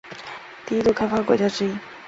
[0.65, 1.77] 低度开发国家之一。